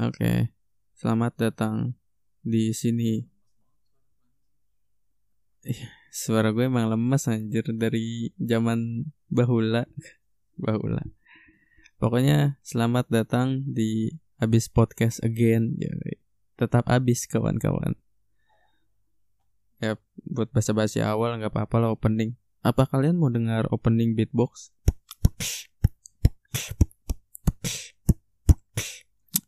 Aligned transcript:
Oke, 0.00 0.48
selamat 0.96 1.36
datang 1.36 1.92
di 2.40 2.72
sini. 2.72 3.20
Ih, 5.60 5.82
Suara 6.08 6.56
gue 6.56 6.64
emang 6.64 6.88
lemes 6.88 7.28
anjir 7.28 7.68
dari 7.76 8.32
zaman 8.40 9.12
bahula. 9.28 9.84
bahula. 10.64 11.04
Pokoknya 12.00 12.56
selamat 12.64 13.12
datang 13.12 13.60
di 13.68 14.08
Abis 14.40 14.72
Podcast 14.72 15.20
Again. 15.20 15.76
Tetap 16.56 16.88
abis 16.88 17.28
kawan-kawan. 17.28 17.92
Ya, 19.84 20.00
buat 20.24 20.48
basa-basi 20.48 21.04
awal 21.04 21.36
nggak 21.36 21.52
apa-apa 21.52 21.76
lah 21.76 21.90
opening. 21.92 22.40
Apa 22.64 22.88
kalian 22.88 23.20
mau 23.20 23.28
dengar 23.28 23.68
opening 23.68 24.16
beatbox? 24.16 24.72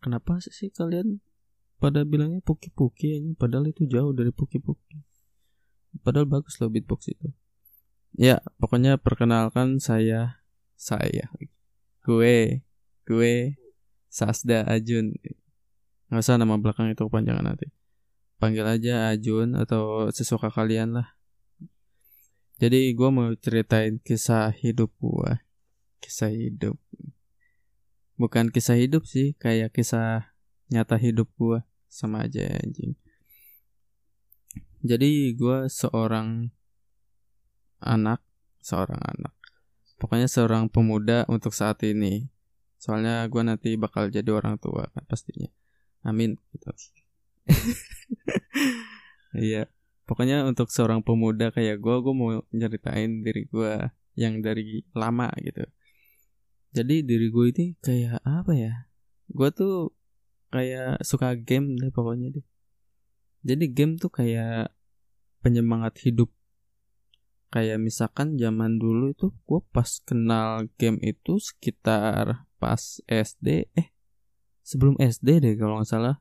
Kenapa 0.03 0.43
sih 0.43 0.75
kalian 0.75 1.23
pada 1.79 2.03
bilangnya 2.03 2.43
puki-puki 2.43 3.23
ini 3.23 3.39
padahal 3.39 3.71
itu 3.71 3.87
jauh 3.87 4.11
dari 4.11 4.35
puki-puki. 4.35 4.99
Padahal 6.03 6.27
bagus 6.27 6.59
loh 6.59 6.67
beatbox 6.67 7.15
itu. 7.15 7.31
Ya, 8.19 8.43
pokoknya 8.59 8.99
perkenalkan 8.99 9.79
saya 9.79 10.43
saya 10.75 11.31
gue 12.03 12.67
gue 13.07 13.35
Sasda 14.11 14.67
Ajun. 14.67 15.15
Nggak 16.11 16.21
usah 16.21 16.37
nama 16.37 16.59
belakang 16.59 16.91
itu 16.91 17.07
kepanjangan 17.07 17.55
nanti. 17.55 17.71
Panggil 18.37 18.67
aja 18.67 19.15
Ajun 19.15 19.55
atau 19.55 20.11
sesuka 20.11 20.51
kalian 20.51 20.99
lah. 20.99 21.15
Jadi 22.59 22.91
gue 22.93 23.09
mau 23.09 23.31
ceritain 23.39 24.03
kisah 24.03 24.51
hidup 24.53 24.91
gue. 24.99 25.33
Kisah 26.03 26.35
hidup. 26.35 26.77
Bukan 28.23 28.55
kisah 28.55 28.79
hidup 28.79 29.03
sih, 29.03 29.35
kayak 29.35 29.75
kisah 29.75 30.31
nyata 30.71 30.95
hidup 30.95 31.27
gue. 31.35 31.59
Sama 31.91 32.31
aja 32.31 32.47
anjing. 32.63 32.95
Jadi 34.87 35.35
gue 35.35 35.67
seorang 35.67 36.55
anak, 37.83 38.23
seorang 38.63 39.03
anak. 39.03 39.35
Pokoknya 39.99 40.31
seorang 40.31 40.71
pemuda 40.71 41.27
untuk 41.27 41.51
saat 41.51 41.83
ini. 41.83 42.31
Soalnya 42.79 43.27
gue 43.27 43.43
nanti 43.43 43.75
bakal 43.75 44.07
jadi 44.07 44.31
orang 44.31 44.55
tua 44.63 44.87
kan 44.95 45.03
pastinya. 45.11 45.51
Amin 46.07 46.39
gitu. 46.55 46.71
Iya. 49.33 49.65
Pokoknya 50.05 50.45
untuk 50.45 50.69
seorang 50.69 51.01
pemuda 51.01 51.49
kayak 51.49 51.81
gue, 51.81 51.97
gue 52.05 52.13
mau 52.13 52.45
nyeritain 52.53 53.25
diri 53.25 53.49
gue 53.49 53.89
yang 54.13 54.45
dari 54.45 54.85
lama 54.93 55.33
gitu. 55.41 55.65
Jadi 56.73 57.05
diri 57.05 57.29
gue 57.29 57.47
ini 57.53 57.67
kayak 57.85 58.25
apa 58.25 58.53
ya? 58.57 58.89
Gue 59.29 59.53
tuh 59.53 59.93
kayak 60.49 61.05
suka 61.05 61.37
game 61.37 61.77
deh 61.77 61.93
pokoknya 61.93 62.33
deh. 62.41 62.47
Jadi 63.45 63.65
game 63.69 64.01
tuh 64.01 64.09
kayak 64.09 64.73
penyemangat 65.45 66.01
hidup. 66.01 66.33
Kayak 67.53 67.85
misalkan 67.85 68.41
zaman 68.41 68.81
dulu 68.81 69.13
itu 69.13 69.29
gue 69.45 69.61
pas 69.69 70.01
kenal 70.09 70.65
game 70.81 70.97
itu 71.05 71.37
sekitar 71.37 72.49
pas 72.57 72.81
SD, 73.05 73.69
eh 73.77 73.93
sebelum 74.65 74.97
SD 74.97 75.45
deh 75.45 75.55
kalau 75.61 75.77
nggak 75.77 75.91
salah. 75.93 76.17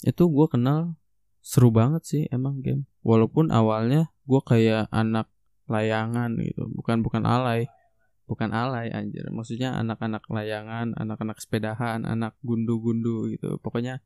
Itu 0.00 0.32
gue 0.32 0.46
kenal 0.48 0.96
seru 1.44 1.68
banget 1.68 2.08
sih 2.08 2.22
emang 2.32 2.64
game. 2.64 2.88
Walaupun 3.04 3.52
awalnya 3.52 4.08
gue 4.24 4.40
kayak 4.40 4.88
anak 4.88 5.28
layangan 5.68 6.40
gitu, 6.40 6.72
bukan 6.72 7.04
bukan 7.04 7.28
alay, 7.28 7.68
bukan 8.24 8.50
alay 8.52 8.88
anjir. 8.90 9.24
Maksudnya 9.28 9.76
anak-anak 9.76 10.24
layangan, 10.28 10.96
anak-anak 10.96 11.38
sepedahan, 11.40 12.08
anak 12.08 12.36
gundu-gundu 12.40 13.32
gitu. 13.32 13.60
Pokoknya 13.60 14.00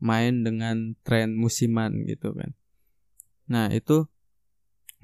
main 0.00 0.42
dengan 0.42 0.96
tren 1.04 1.36
musiman 1.36 2.08
gitu 2.08 2.32
kan. 2.32 2.56
Nah 3.52 3.68
itu 3.68 4.08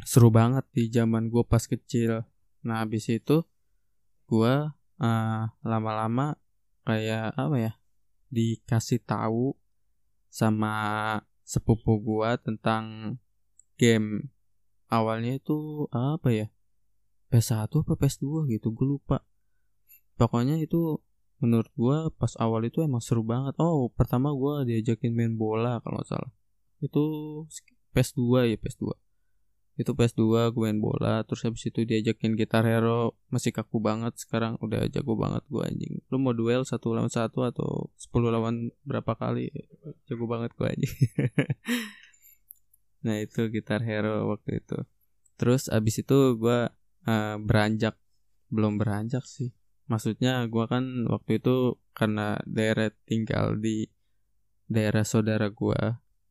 seru 0.05 0.33
banget 0.33 0.65
di 0.73 0.89
zaman 0.89 1.29
gue 1.29 1.45
pas 1.45 1.63
kecil. 1.65 2.25
Nah 2.65 2.83
habis 2.83 3.09
itu 3.13 3.45
gue 4.27 4.55
uh, 5.01 5.43
lama-lama 5.63 6.35
kayak 6.87 7.37
apa 7.37 7.57
ya 7.61 7.73
dikasih 8.33 9.03
tahu 9.05 9.55
sama 10.33 10.75
sepupu 11.47 12.03
gue 12.03 12.31
tentang 12.43 13.17
game 13.79 14.33
awalnya 14.91 15.39
itu 15.39 15.87
apa 15.95 16.29
ya 16.35 16.47
PS1 17.33 17.71
apa 17.71 17.95
PS2 17.99 18.51
gitu 18.53 18.73
gue 18.73 18.87
lupa. 18.87 19.27
Pokoknya 20.17 20.57
itu 20.57 21.03
menurut 21.43 21.69
gue 21.77 21.97
pas 22.17 22.33
awal 22.41 22.67
itu 22.69 22.81
emang 22.81 23.03
seru 23.05 23.27
banget. 23.27 23.55
Oh 23.61 23.93
pertama 23.93 24.33
gue 24.33 24.73
diajakin 24.73 25.13
main 25.13 25.35
bola 25.37 25.83
kalau 25.85 26.01
nggak 26.01 26.09
salah. 26.09 26.33
Itu 26.81 27.05
PS2 27.93 28.53
ya 28.53 28.57
PS2 28.57 29.07
itu 29.77 29.93
PS2 29.93 30.57
gue 30.57 30.63
main 30.73 30.81
bola 30.81 31.21
terus 31.29 31.45
habis 31.45 31.69
itu 31.69 31.85
diajakin 31.85 32.33
gitar 32.33 32.65
hero. 32.65 33.13
Masih 33.29 33.53
kaku 33.53 33.77
banget 33.77 34.17
sekarang 34.17 34.57
udah 34.65 34.89
jago 34.89 35.21
banget 35.21 35.45
gue 35.53 35.63
anjing. 35.63 35.95
Lu 36.09 36.17
mau 36.17 36.33
duel 36.33 36.65
satu 36.65 36.97
lawan 36.97 37.13
satu 37.13 37.45
atau 37.45 37.93
10 38.01 38.33
lawan 38.33 38.73
berapa 38.89 39.13
kali 39.13 39.53
jago 40.09 40.25
banget 40.25 40.51
gue 40.57 40.67
anjing. 40.67 40.97
Nah 43.07 43.23
itu 43.23 43.39
gitar 43.55 43.87
hero 43.87 44.35
waktu 44.35 44.59
itu. 44.59 44.83
Terus 45.39 45.71
abis 45.71 46.03
itu 46.03 46.35
gue 46.43 46.67
uh, 47.07 47.39
beranjak. 47.41 47.97
Belum 48.51 48.77
beranjak 48.77 49.25
sih. 49.25 49.55
Maksudnya 49.87 50.43
gue 50.51 50.65
kan 50.67 51.07
waktu 51.07 51.39
itu 51.39 51.79
karena 51.95 52.39
daerah 52.43 52.91
tinggal 53.07 53.55
di 53.57 53.87
daerah 54.67 55.07
saudara 55.07 55.47
gue 55.47 55.79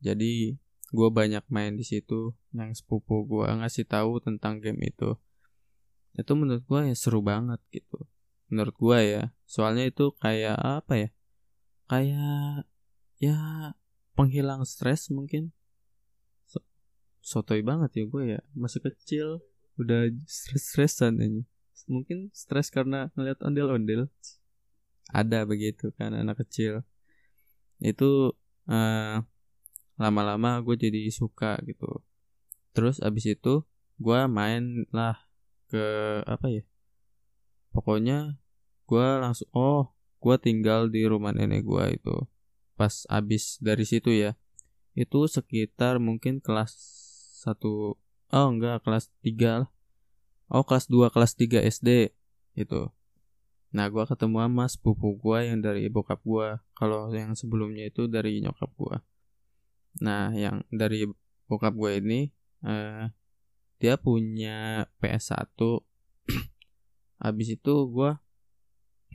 jadi 0.04 0.60
gue 0.92 1.10
banyak 1.10 1.42
main 1.50 1.74
di 1.74 1.82
situ. 1.82 2.36
Yang 2.54 2.84
sepupu 2.84 3.26
gue 3.26 3.48
ngasih 3.48 3.90
tahu 3.90 4.22
tentang 4.22 4.62
game 4.62 4.86
itu. 4.86 5.18
Itu 6.16 6.38
menurut 6.38 6.64
gue 6.64 6.94
ya 6.94 6.96
seru 6.96 7.26
banget 7.26 7.60
gitu. 7.74 8.06
Menurut 8.52 8.76
gue 8.78 9.00
ya. 9.02 9.24
Soalnya 9.50 9.90
itu 9.90 10.14
kayak 10.22 10.56
apa 10.60 10.94
ya? 10.94 11.10
Kayak 11.90 12.70
ya 13.18 13.38
penghilang 14.14 14.62
stres 14.64 15.10
mungkin. 15.10 15.52
So, 16.46 16.62
sotoy 17.20 17.66
banget 17.66 17.92
ya 17.98 18.04
gue 18.06 18.24
ya. 18.38 18.40
Masih 18.54 18.86
kecil 18.86 19.42
udah 19.80 20.12
stres-stresan 20.26 21.20
ini. 21.20 21.42
Mungkin 21.86 22.34
stres 22.34 22.74
karena 22.74 23.14
ngeliat 23.14 23.40
ondel-ondel. 23.46 24.10
Ada 25.14 25.46
begitu 25.46 25.94
kan 25.94 26.18
anak 26.18 26.42
kecil. 26.42 26.82
Itu 27.78 28.34
uh, 28.66 29.22
lama-lama 29.96 30.60
gue 30.66 30.76
jadi 30.76 31.08
suka 31.14 31.62
gitu. 31.68 32.02
Terus 32.76 33.00
abis 33.00 33.38
itu 33.38 33.64
gue 34.02 34.20
main 34.28 34.84
lah 34.92 35.16
ke 35.72 35.86
apa 36.28 36.52
ya 36.52 36.64
pokoknya 37.72 38.36
gue 38.86 39.08
langsung 39.18 39.50
oh 39.56 39.96
gue 40.20 40.36
tinggal 40.40 40.88
di 40.88 41.04
rumah 41.04 41.36
nenek 41.36 41.68
gue 41.68 41.86
itu. 42.00 42.16
Pas 42.76 43.08
abis 43.12 43.60
dari 43.60 43.84
situ 43.88 44.12
ya 44.12 44.36
itu 44.96 45.28
sekitar 45.28 46.00
mungkin 46.00 46.40
kelas 46.40 46.72
satu 47.44 48.00
oh 48.36 48.52
enggak 48.52 48.84
kelas 48.84 49.08
tiga 49.24 49.64
lah 49.64 49.70
oh 50.52 50.68
kelas 50.68 50.92
2 50.92 51.08
kelas 51.16 51.32
3 51.40 51.64
SD 51.64 52.12
itu 52.60 52.92
nah 53.72 53.88
gue 53.88 54.04
ketemu 54.04 54.44
sama 54.44 54.66
sepupu 54.68 55.16
gue 55.16 55.38
yang 55.48 55.64
dari 55.64 55.88
bokap 55.88 56.20
gue 56.28 56.60
kalau 56.76 57.08
yang 57.16 57.32
sebelumnya 57.34 57.88
itu 57.88 58.12
dari 58.12 58.44
nyokap 58.44 58.72
gue 58.76 59.00
Nah, 60.04 60.36
yang 60.36 60.64
dari 60.68 61.08
bokap 61.48 61.72
gue 61.76 62.04
ini 62.04 62.22
uh, 62.68 63.08
dia 63.80 63.96
punya 63.96 64.90
PS1. 65.00 65.56
Habis 67.24 67.48
itu 67.56 67.74
gue 67.88 68.12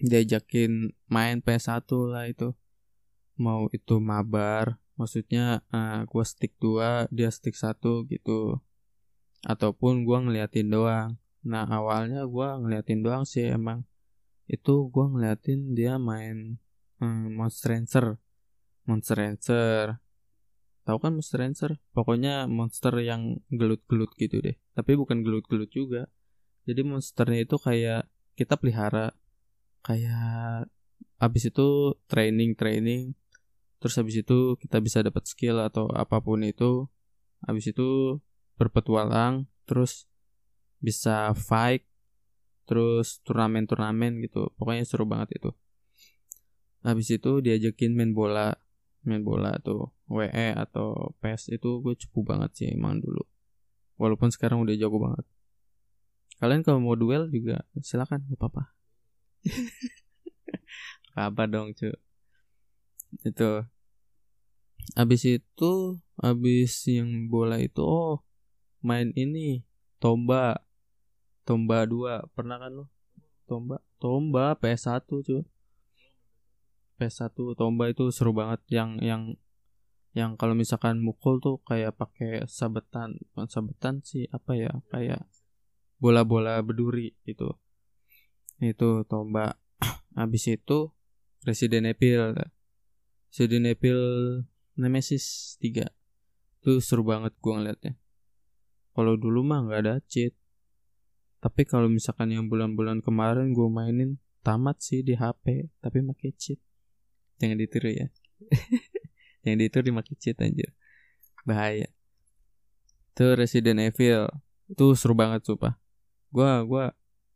diajakin 0.00 0.96
main 1.10 1.44
PS1 1.44 1.84
lah 2.08 2.24
itu. 2.28 2.56
Mau 3.40 3.68
itu 3.72 3.96
mabar, 4.00 4.76
maksudnya 4.96 5.64
uh, 5.72 6.04
gue 6.04 6.24
stick 6.24 6.56
2, 6.60 7.08
dia 7.12 7.28
stick 7.32 7.56
1 7.56 7.76
gitu. 8.08 8.60
Ataupun 9.46 10.04
gue 10.04 10.18
ngeliatin 10.20 10.68
doang. 10.68 11.16
Nah, 11.46 11.64
awalnya 11.64 12.28
gue 12.28 12.48
ngeliatin 12.60 13.00
doang 13.00 13.24
sih 13.24 13.48
emang. 13.48 13.88
Itu 14.50 14.90
gue 14.92 15.06
ngeliatin 15.06 15.72
dia 15.72 15.96
main 15.96 16.60
um, 17.00 17.32
Monster 17.36 17.76
Rancher. 17.76 18.06
Monster 18.84 19.16
Rancher 19.16 20.00
Tahu 20.84 20.98
kan 20.98 21.12
Monster 21.14 21.38
Rancher? 21.44 21.72
Pokoknya 21.92 22.48
monster 22.48 22.90
yang 23.04 23.38
gelut-gelut 23.52 24.10
gitu 24.16 24.40
deh. 24.40 24.56
Tapi 24.74 24.96
bukan 24.96 25.22
gelut-gelut 25.22 25.70
juga. 25.70 26.08
Jadi 26.64 26.80
monsternya 26.82 27.46
itu 27.46 27.56
kayak 27.60 28.08
kita 28.34 28.56
pelihara 28.56 29.12
kayak 29.86 30.68
habis 31.20 31.48
itu 31.48 31.96
training 32.08 32.56
training 32.56 33.16
terus 33.80 33.96
habis 33.96 34.20
itu 34.20 34.56
kita 34.60 34.76
bisa 34.80 35.00
dapat 35.00 35.24
skill 35.24 35.60
atau 35.60 35.88
apa 35.92 36.20
pun 36.20 36.44
itu 36.44 36.88
habis 37.44 37.72
itu 37.72 38.20
berpetualang 38.60 39.48
terus 39.64 40.04
bisa 40.84 41.32
fight 41.32 41.88
terus 42.68 43.24
turnamen-turnamen 43.24 44.20
gitu. 44.20 44.52
Pokoknya 44.60 44.84
seru 44.84 45.08
banget 45.08 45.40
itu. 45.40 45.50
Habis 46.84 47.16
itu 47.16 47.40
diajakin 47.40 47.96
main 47.96 48.12
bola 48.12 48.52
main 49.00 49.24
bola 49.24 49.56
tuh 49.64 49.88
WE 50.12 50.52
atau 50.52 51.16
PES 51.24 51.56
itu 51.56 51.80
gue 51.80 51.96
cukup 51.96 52.36
banget 52.36 52.50
sih 52.52 52.68
emang 52.68 53.00
dulu. 53.00 53.24
Walaupun 53.96 54.28
sekarang 54.28 54.60
udah 54.60 54.76
jago 54.76 55.00
banget. 55.00 55.24
Kalian 56.40 56.64
kalau 56.64 56.80
mau 56.80 56.96
duel 56.96 57.28
juga 57.28 57.64
silakan 57.80 58.24
gak 58.28 58.36
apa-apa. 58.40 58.64
Apa 61.28 61.44
dong 61.48 61.76
cu. 61.76 61.92
Itu. 63.24 63.68
Habis 64.96 65.22
itu 65.28 65.72
habis 66.16 66.72
yang 66.88 67.28
bola 67.28 67.60
itu 67.60 67.84
oh 67.84 68.24
main 68.80 69.12
ini 69.16 69.64
tomba. 70.00 70.64
Tomba 71.44 71.88
dua. 71.88 72.24
Pernah 72.36 72.60
kan 72.60 72.72
lo 72.72 72.84
tomba. 73.48 73.80
Tomba 74.00 74.56
PS1 74.56 75.04
cuy 75.08 75.44
PS1 77.00 77.36
tomba 77.56 77.88
itu 77.88 78.08
seru 78.12 78.32
banget. 78.36 78.60
Yang 78.68 78.90
yang 79.04 79.22
yang 80.10 80.30
kalau 80.34 80.58
misalkan 80.58 80.98
mukul 80.98 81.38
tuh 81.38 81.60
kayak 81.64 81.96
pakai 81.96 82.44
sabetan. 82.48 83.20
Bukan 83.32 83.48
sabetan 83.48 84.00
sih 84.04 84.26
apa 84.32 84.56
ya? 84.56 84.72
Kayak 84.88 85.28
bola-bola 86.00 86.56
berduri 86.64 87.12
itu 87.28 87.52
itu 88.60 89.04
tombak 89.08 89.56
habis 90.20 90.48
itu 90.48 90.92
Resident 91.44 91.88
Evil. 91.88 92.36
Resident 93.32 93.68
Evil 93.72 94.00
Nemesis 94.80 95.56
3 95.60 95.88
itu 96.60 96.72
seru 96.84 97.04
banget 97.04 97.32
gua 97.40 97.60
ngeliatnya 97.60 97.99
kalau 98.94 99.14
dulu 99.14 99.40
mah 99.46 99.66
nggak 99.66 99.80
ada 99.86 99.94
cheat. 100.06 100.34
Tapi 101.40 101.64
kalau 101.64 101.88
misalkan 101.88 102.34
yang 102.36 102.46
bulan-bulan 102.52 103.00
kemarin 103.00 103.56
gua 103.56 103.72
mainin 103.72 104.20
tamat 104.44 104.80
sih 104.80 105.00
di 105.00 105.16
HP 105.16 105.72
tapi 105.80 106.04
pakai 106.04 106.30
cheat. 106.36 106.60
Jangan 107.40 107.56
ditiru 107.56 107.88
ya. 107.88 108.06
Yang 109.44 109.56
di 109.56 109.64
itu 109.72 109.78
dimakai 109.80 110.14
cheat 110.20 110.36
anjir. 110.44 110.70
Bahaya. 111.48 111.88
Itu 113.16 113.32
Resident 113.32 113.80
Evil. 113.80 114.28
Itu 114.68 114.92
seru 114.92 115.16
banget 115.16 115.48
sumpah. 115.48 115.80
Gua 116.28 116.60
gua 116.68 116.84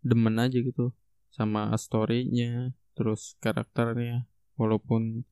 demen 0.04 0.36
aja 0.36 0.60
gitu 0.60 0.92
sama 1.32 1.72
storynya 1.80 2.76
terus 2.92 3.40
karakternya. 3.40 4.28
Walaupun 4.60 5.24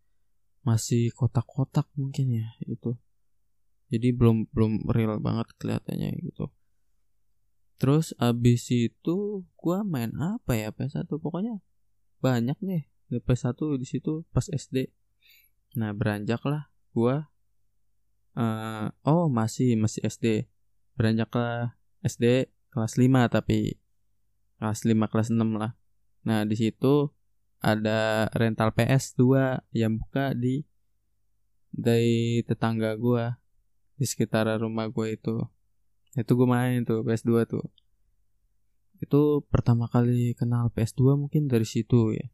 masih 0.63 1.11
kotak-kotak 1.13 1.91
mungkin 1.99 2.39
ya 2.39 2.47
itu 2.65 2.95
jadi 3.93 4.17
belum 4.17 4.49
belum 4.57 4.89
real 4.89 5.21
banget 5.21 5.53
kelihatannya 5.61 6.17
gitu. 6.25 6.49
Terus 7.77 8.17
abis 8.17 8.73
itu 8.73 9.45
gua 9.61 9.85
main 9.85 10.17
apa 10.17 10.57
ya? 10.57 10.73
PS1 10.73 11.13
pokoknya 11.21 11.61
banyak 12.25 12.57
deh. 12.65 12.85
PS1 13.13 13.61
di 13.77 13.85
situ 13.85 14.25
pas 14.33 14.49
SD 14.49 14.89
Nah 15.77 15.97
beranjaklah 15.97 16.69
gua 16.93 17.33
uh, 18.37 18.93
oh 19.09 19.33
masih 19.33 19.77
masih 19.81 20.05
SD 20.05 20.49
beranjaklah 20.93 21.77
SD 22.05 22.53
kelas 22.73 23.01
5 23.01 23.09
tapi 23.33 23.81
kelas 24.61 24.85
5 24.85 25.13
kelas 25.13 25.29
6 25.33 25.41
lah. 25.57 25.73
Nah 26.29 26.45
di 26.45 26.57
situ 26.57 27.09
ada 27.63 28.29
rental 28.37 28.75
PS 28.77 29.17
2 29.17 29.73
yang 29.73 29.97
buka 29.97 30.37
di 30.37 30.65
dari 31.73 32.45
tetangga 32.45 32.93
gua 33.01 33.42
di 34.03 34.07
sekitar 34.11 34.51
rumah 34.59 34.91
gua 34.91 35.15
itu. 35.15 35.47
Itu 36.19 36.35
gua 36.35 36.59
main 36.59 36.83
tuh 36.83 37.07
PS2 37.07 37.47
tuh. 37.47 37.63
Itu 38.99 39.47
pertama 39.47 39.87
kali 39.87 40.35
kenal 40.35 40.75
PS2 40.75 41.15
mungkin 41.15 41.47
dari 41.47 41.67
situ 41.67 42.19
ya. 42.19 42.27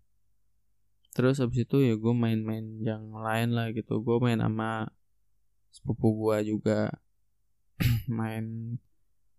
Terus 1.16 1.40
habis 1.40 1.64
itu 1.64 1.80
ya 1.80 1.96
gue 1.96 2.14
main-main 2.14 2.78
yang 2.84 3.08
lain 3.10 3.56
lah 3.56 3.72
gitu. 3.72 4.04
Gue 4.04 4.20
main 4.20 4.36
sama 4.38 4.92
sepupu 5.72 6.12
gue 6.12 6.52
juga. 6.52 6.92
Main 8.10 8.76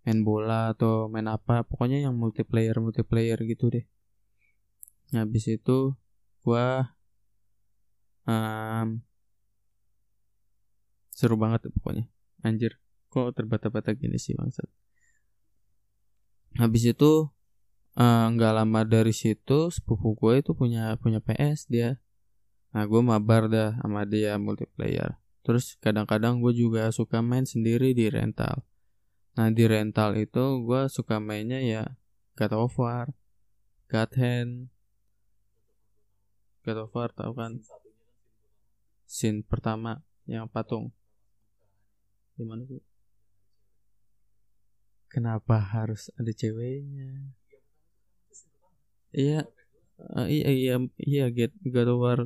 main 0.07 0.19
bola 0.23 0.71
atau 0.71 1.11
main 1.11 1.27
apa 1.27 1.67
pokoknya 1.67 2.07
yang 2.07 2.15
multiplayer 2.15 2.73
multiplayer 2.79 3.35
gitu 3.45 3.67
deh. 3.67 3.85
Habis 5.11 5.59
itu 5.59 5.93
gue 6.47 6.67
um, 8.25 9.03
seru 11.11 11.35
banget 11.35 11.67
tuh 11.67 11.71
pokoknya 11.75 12.07
anjir 12.45 12.80
kok 13.09 13.33
terbata-bata 13.33 13.95
gini 13.97 14.18
sih 14.21 14.38
bangsat? 14.38 14.69
Habis 16.57 16.94
itu 16.94 17.30
Eh, 18.00 18.25
nggak 18.31 18.53
uh, 18.56 18.57
lama 18.63 18.81
dari 18.88 19.12
situ 19.12 19.68
sepupu 19.75 20.15
gue 20.15 20.39
itu 20.39 20.56
punya 20.56 20.95
punya 21.03 21.19
PS 21.19 21.68
dia. 21.68 22.00
Nah 22.71 22.88
gue 22.88 23.01
mabar 23.03 23.51
dah 23.51 23.75
sama 23.75 24.07
dia 24.07 24.39
multiplayer. 24.39 25.19
Terus 25.44 25.75
kadang-kadang 25.83 26.39
gue 26.39 26.56
juga 26.56 26.88
suka 26.95 27.19
main 27.19 27.44
sendiri 27.44 27.91
di 27.91 28.07
rental. 28.07 28.63
Nah 29.35 29.51
di 29.51 29.68
rental 29.68 30.15
itu 30.15 30.63
gue 30.63 30.88
suka 30.88 31.19
mainnya 31.19 31.59
ya 31.59 31.83
God 32.39 32.56
of 32.56 32.80
War 32.80 33.12
God 33.92 34.12
Hand. 34.15 34.71
God 36.63 36.88
of 36.88 36.95
War 36.95 37.12
tau 37.12 37.35
kan? 37.35 37.59
Scene 39.03 39.44
pertama 39.44 40.07
yang 40.24 40.47
patung 40.47 40.95
gimana 42.39 42.63
sih 42.63 42.80
kenapa 45.12 45.59
harus 45.59 46.07
ada 46.15 46.31
ceweknya 46.31 47.36
Iya, 49.09 49.50
uh, 49.97 50.27
iya 50.30 50.50
iya 50.53 50.75
iya 51.01 51.25
get 51.33 51.50
God 51.65 51.89
of 51.89 51.97
War 51.97 52.19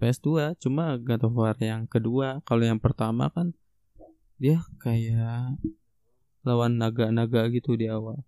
PS2 0.00 0.56
cuma 0.56 0.96
God 0.96 1.28
of 1.28 1.36
War 1.36 1.56
yang 1.60 1.84
kedua 1.84 2.40
kalau 2.48 2.64
yang 2.64 2.80
pertama 2.80 3.28
kan 3.28 3.52
dia 4.40 4.64
kayak 4.80 5.60
lawan 6.42 6.80
naga-naga 6.80 7.46
gitu 7.52 7.76
di 7.76 7.86
awal. 7.86 8.24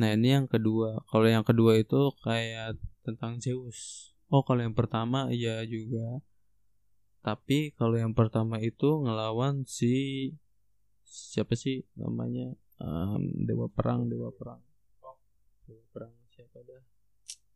Nah 0.00 0.16
ini 0.16 0.32
yang 0.32 0.48
kedua 0.48 1.04
kalau 1.12 1.28
yang 1.28 1.44
kedua 1.44 1.76
itu 1.76 2.10
kayak 2.24 2.80
tentang 3.04 3.36
Zeus. 3.38 4.10
Oh 4.32 4.42
kalau 4.42 4.64
yang 4.64 4.74
pertama 4.74 5.28
iya 5.28 5.60
juga. 5.68 6.24
Tapi 7.20 7.76
kalau 7.76 8.00
yang 8.00 8.16
pertama 8.16 8.56
itu 8.64 9.04
ngelawan 9.04 9.68
si 9.68 10.32
siapa 11.06 11.54
sih 11.54 11.86
namanya? 11.96 12.52
Um, 12.76 13.46
dewa 13.46 13.70
perang 13.70 14.10
dewa 14.10 14.28
perang. 14.34 14.60
Dewa 15.64 15.82
perang 15.94 16.12
siapa 16.34 16.60
dah? 16.66 16.82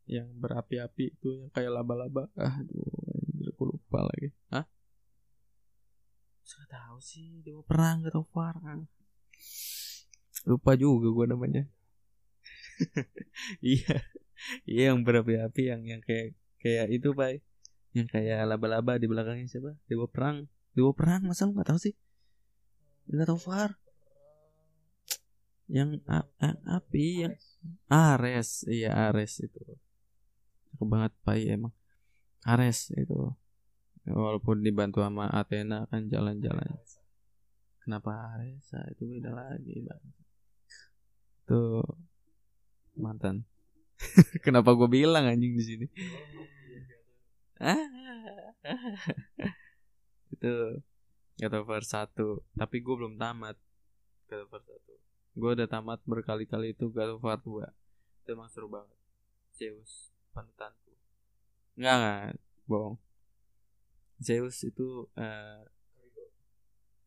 Yang 0.09 0.27
berapi-api 0.39 1.05
itu 1.13 1.29
yang 1.37 1.51
kayak 1.53 1.71
laba-laba. 1.75 2.31
Aduh 2.39 3.51
aku 3.51 3.77
lupa 3.77 4.07
lagi. 4.07 4.33
Hah? 4.49 4.65
saya 6.41 6.67
tahu 6.67 6.99
sih 6.99 7.39
dia 7.45 7.55
perang 7.63 8.03
atau 8.03 8.27
farang 8.27 8.83
lupa 10.43 10.73
juga 10.73 11.07
gue 11.13 11.25
namanya. 11.29 11.63
Iya. 13.61 14.01
Iya 14.65 14.81
yang 14.89 15.05
berapi-api 15.05 15.69
yang 15.69 15.85
yang 15.85 16.01
kayak 16.01 16.33
kayak 16.57 16.89
itu 16.89 17.13
pak 17.13 17.45
yang 17.93 18.09
kayak 18.09 18.41
laba-laba 18.49 18.97
di 18.97 19.05
belakangnya 19.05 19.45
siapa? 19.45 19.77
Dewa 19.85 20.09
perang. 20.09 20.49
Dewa 20.73 20.89
perang 20.97 21.29
masa 21.29 21.45
lu 21.45 21.53
nggak 21.53 21.69
tahu 21.69 21.79
sih 21.79 21.93
nggak 23.11 23.27
tahu 23.27 23.39
far 23.39 23.75
yang 25.71 26.03
api 26.67 27.23
yang 27.23 27.35
Ares. 27.87 28.67
Iya 28.67 28.91
Ares 29.07 29.39
itu. 29.39 29.63
Cakep 30.71 30.87
banget 30.87 31.11
Pai 31.23 31.47
emang. 31.47 31.71
Ares 32.43 32.91
itu. 32.91 33.31
Walaupun 34.03 34.59
dibantu 34.65 34.99
sama 34.99 35.31
Athena 35.31 35.87
kan 35.87 36.11
jalan-jalan. 36.11 36.75
Kenapa 37.79 38.35
Ares 38.35 38.67
itu 38.91 39.03
beda 39.07 39.31
lagi 39.31 39.79
bang. 39.79 40.03
Itu 41.47 41.87
mantan. 42.99 43.47
Kenapa 44.45 44.75
gue 44.75 44.89
bilang 44.91 45.23
anjing 45.23 45.55
di 45.55 45.63
sini? 45.63 45.87
Itu 50.35 50.51
God 50.51 50.75
of 50.75 50.90
War 51.39 51.83
1 51.83 52.11
tapi 52.59 52.83
gue 52.83 52.95
belum 52.97 53.15
tamat 53.15 53.55
God 54.27 54.41
of 54.43 54.49
War 54.51 54.63
1 54.65 54.75
gue 55.31 55.49
udah 55.55 55.69
tamat 55.71 55.99
berkali-kali 56.03 56.75
itu 56.75 56.91
God 56.91 57.15
of 57.15 57.23
War 57.23 57.39
2 57.39 57.63
itu 58.21 58.37
emang 58.37 58.49
seru 58.53 58.69
banget. 58.69 58.97
Zeus 59.51 60.13
panutanku. 60.29 60.93
Nggak 61.73 61.95
nggak 61.97 62.21
bohong. 62.69 63.01
Zeus 64.21 64.61
itu 64.61 65.09
uh, 65.17 65.65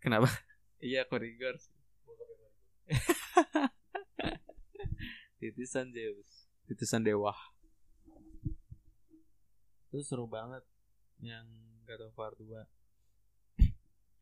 kenapa? 0.03 0.29
Iya 0.85 1.09
korigor. 1.09 1.57
Titisan 5.41 5.97
Zeus. 5.97 6.45
Titisan 6.69 7.01
dewa. 7.01 7.33
Itu 9.89 10.05
seru 10.05 10.29
banget 10.29 10.61
yang 11.25 11.49
God 11.89 12.05
of 12.05 12.13
War 12.21 12.37
2 12.37 12.84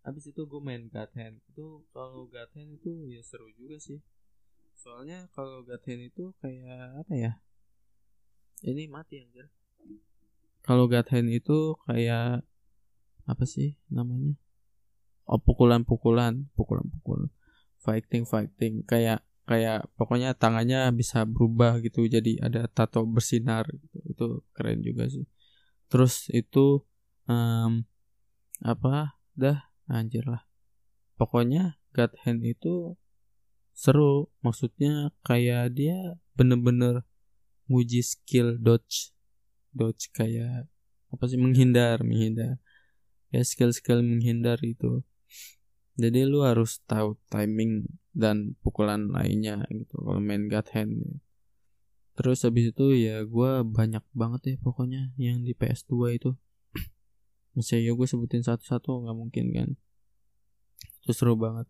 Habis 0.02 0.34
itu 0.34 0.42
gue 0.42 0.60
main 0.62 0.90
God 0.90 1.10
Hand. 1.14 1.38
Itu 1.46 1.86
kalau 1.94 2.26
God 2.26 2.50
Hand 2.58 2.82
itu 2.82 3.06
ya 3.06 3.22
seru 3.22 3.46
juga 3.54 3.78
sih. 3.78 4.02
Soalnya 4.74 5.30
kalau 5.30 5.62
God 5.62 5.82
Hand 5.86 6.10
itu 6.10 6.34
kayak 6.42 7.06
apa 7.06 7.14
ya? 7.14 7.32
Ini 8.66 8.90
mati 8.90 9.22
anjir. 9.22 9.46
Kalau 10.66 10.90
God 10.90 11.06
Hand 11.06 11.30
itu 11.30 11.78
kayak 11.86 12.42
apa 13.22 13.44
sih 13.46 13.78
namanya? 13.86 14.34
Oh 15.30 15.38
pukulan-pukulan 15.38 16.50
pukulan-pukulan. 16.58 17.30
Fighting 17.78 18.26
fighting. 18.26 18.82
Kayak 18.82 19.22
kayak 19.46 19.86
pokoknya 19.94 20.34
tangannya 20.34 20.90
bisa 20.90 21.22
berubah 21.30 21.78
gitu. 21.78 22.10
Jadi 22.10 22.42
ada 22.42 22.66
tato 22.66 23.06
bersinar 23.06 23.70
gitu. 23.70 23.98
Itu 24.10 24.26
keren 24.50 24.82
juga 24.82 25.06
sih. 25.06 25.30
Terus 25.86 26.26
itu 26.34 26.82
um, 27.30 27.86
apa 28.62 29.14
dah 29.38 29.71
anjir 29.92 30.24
lah. 30.24 30.48
Pokoknya 31.20 31.76
God 31.92 32.16
Hand 32.24 32.42
itu 32.48 32.96
seru. 33.76 34.32
Maksudnya 34.40 35.12
kayak 35.22 35.76
dia 35.76 36.16
bener-bener 36.32 37.04
nguji 37.68 38.00
skill 38.00 38.56
dodge. 38.56 39.12
Dodge 39.76 40.08
kayak 40.16 40.66
apa 41.12 41.24
sih? 41.28 41.36
Menghindar 41.36 42.00
menghindar. 42.00 42.56
Ya 43.32 43.40
skill-skill 43.44 44.04
menghindar 44.04 44.60
itu 44.60 45.04
jadi 45.96 46.24
lu 46.24 46.40
harus 46.44 46.80
tahu 46.88 47.20
timing 47.28 47.84
dan 48.16 48.56
pukulan 48.64 49.12
lainnya 49.12 49.64
gitu 49.68 50.00
kalau 50.00 50.20
main 50.20 50.48
God 50.48 50.68
hand 50.72 51.20
terus 52.16 52.44
habis 52.44 52.72
itu 52.72 52.92
ya 52.96 53.24
gue 53.24 53.50
banyak 53.64 54.04
banget 54.12 54.40
ya 54.44 54.56
pokoknya 54.60 55.16
yang 55.16 55.44
di 55.44 55.56
PS2 55.56 55.92
itu 56.16 56.30
Masih 57.52 57.84
ya 57.84 57.92
gue 57.92 58.06
sebutin 58.08 58.40
satu-satu 58.40 59.04
nggak 59.04 59.16
mungkin 59.16 59.46
kan 59.52 59.68
terus 61.02 61.16
seru 61.18 61.34
banget 61.34 61.66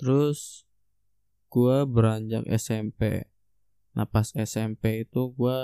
terus 0.00 0.64
gue 1.52 1.76
beranjak 1.84 2.42
SMP 2.48 3.28
nah 3.92 4.08
pas 4.08 4.32
SMP 4.32 5.04
itu 5.04 5.36
gue 5.36 5.58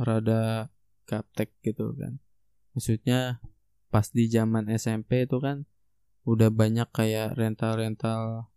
rada 0.00 0.72
gaptek 1.04 1.52
gitu 1.60 1.92
kan 1.94 2.16
maksudnya 2.72 3.44
pas 3.92 4.08
di 4.08 4.28
zaman 4.28 4.72
SMP 4.72 5.28
itu 5.28 5.36
kan 5.38 5.68
udah 6.28 6.52
banyak 6.52 6.88
kayak 6.92 7.36
rental-rental 7.40 8.52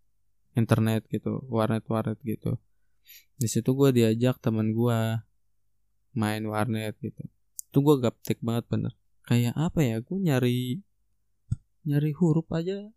internet 0.60 1.08
gitu, 1.08 1.40
warnet-warnet 1.48 2.20
gitu. 2.28 2.60
Di 3.40 3.48
situ 3.48 3.72
gue 3.72 3.90
diajak 3.96 4.44
teman 4.44 4.76
gue 4.76 5.00
main 6.12 6.44
warnet 6.44 7.00
gitu. 7.00 7.24
Itu 7.72 7.78
gue 7.80 7.96
gaptek 8.04 8.44
banget 8.44 8.68
bener. 8.68 8.94
Kayak 9.28 9.56
apa 9.58 9.80
ya? 9.82 9.98
Gue 10.02 10.18
nyari 10.22 10.82
nyari 11.86 12.12
huruf 12.14 12.46
aja 12.54 12.90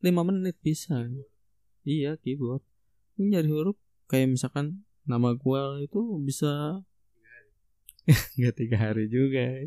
5 0.00 0.28
menit 0.28 0.56
bisa. 0.60 1.06
Iya 1.84 2.16
keyboard. 2.20 2.64
Gue 3.16 3.26
nyari 3.28 3.48
huruf 3.48 3.76
kayak 4.10 4.34
misalkan 4.34 4.82
nama 5.06 5.34
gue 5.34 5.60
itu 5.86 6.00
bisa 6.22 6.82
nggak 8.36 8.54
tiga 8.56 8.76
hari 8.90 9.06
juga 9.06 9.64